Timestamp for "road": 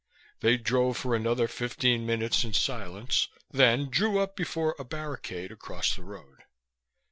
6.03-6.39